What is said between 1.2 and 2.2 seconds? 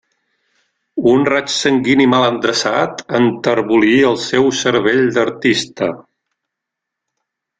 raig sanguini